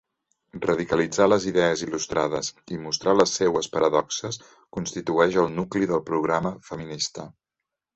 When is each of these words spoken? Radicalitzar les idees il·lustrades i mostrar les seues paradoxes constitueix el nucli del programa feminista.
Radicalitzar 0.61 1.27
les 1.27 1.45
idees 1.51 1.83
il·lustrades 1.89 2.51
i 2.77 2.81
mostrar 2.87 3.15
les 3.19 3.37
seues 3.43 3.71
paradoxes 3.77 4.43
constitueix 4.81 5.41
el 5.47 5.55
nucli 5.63 5.95
del 5.97 6.07
programa 6.13 6.59
feminista. 6.75 7.33